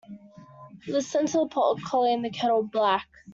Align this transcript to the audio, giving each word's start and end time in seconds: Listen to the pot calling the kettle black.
Listen 0.87 1.27
to 1.27 1.37
the 1.41 1.47
pot 1.47 1.79
calling 1.85 2.23
the 2.23 2.31
kettle 2.31 2.63
black. 2.63 3.07